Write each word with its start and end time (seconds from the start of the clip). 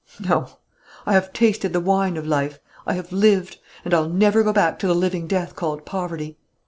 No; 0.19 0.47
I 1.05 1.13
have 1.13 1.31
tasted 1.31 1.73
the 1.73 1.79
wine 1.79 2.17
of 2.17 2.25
life: 2.25 2.59
I 2.87 2.93
have 2.93 3.11
lived; 3.11 3.59
and 3.85 3.93
I'll 3.93 4.09
never 4.09 4.41
go 4.41 4.51
back 4.51 4.79
to 4.79 4.87
the 4.87 4.95
living 4.95 5.27
death 5.27 5.55
called 5.55 5.85
poverty. 5.85 6.39